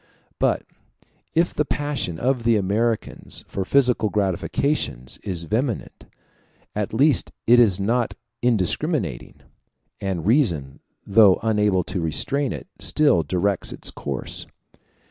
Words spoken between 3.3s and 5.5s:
for physical gratifications is